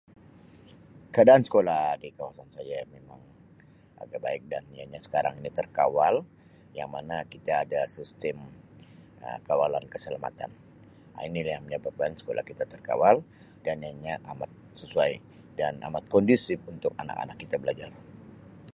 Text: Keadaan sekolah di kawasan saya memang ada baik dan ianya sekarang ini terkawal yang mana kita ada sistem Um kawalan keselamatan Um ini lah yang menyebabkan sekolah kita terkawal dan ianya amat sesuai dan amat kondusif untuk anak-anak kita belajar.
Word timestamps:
Keadaan 1.15 1.43
sekolah 1.45 1.85
di 2.03 2.09
kawasan 2.17 2.49
saya 2.57 2.79
memang 2.95 3.21
ada 4.03 4.17
baik 4.25 4.41
dan 4.51 4.63
ianya 4.77 4.99
sekarang 5.05 5.33
ini 5.39 5.49
terkawal 5.59 6.15
yang 6.77 6.89
mana 6.95 7.17
kita 7.33 7.53
ada 7.63 7.81
sistem 7.95 8.37
Um 9.25 9.37
kawalan 9.49 9.85
keselamatan 9.93 10.51
Um 11.17 11.21
ini 11.29 11.39
lah 11.45 11.53
yang 11.55 11.65
menyebabkan 11.69 12.11
sekolah 12.19 12.43
kita 12.49 12.63
terkawal 12.73 13.15
dan 13.65 13.77
ianya 13.87 14.13
amat 14.31 14.49
sesuai 14.81 15.11
dan 15.59 15.73
amat 15.87 16.03
kondusif 16.13 16.59
untuk 16.73 16.91
anak-anak 17.03 17.37
kita 17.43 17.55
belajar. 17.63 17.91